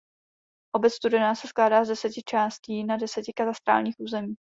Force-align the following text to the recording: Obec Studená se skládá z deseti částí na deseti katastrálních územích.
Obec 0.75 0.93
Studená 0.93 1.35
se 1.35 1.47
skládá 1.47 1.85
z 1.85 1.87
deseti 1.87 2.21
částí 2.29 2.83
na 2.83 2.97
deseti 2.97 3.33
katastrálních 3.35 3.95
územích. 3.99 4.37